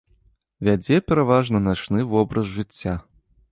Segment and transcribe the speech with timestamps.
[0.67, 2.99] Вядзе пераважна начны вобраз жыцця.